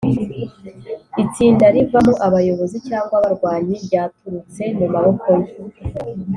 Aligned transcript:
itsinda 1.23 1.65
rivamo 1.75 2.13
abayobozi 2.27 2.77
cyangwa 2.87 3.13
abarwanyi 3.19 3.75
ryaturutse 3.85 4.63
mu 4.77 4.85
maboko 4.93 5.27
ye. 5.41 5.51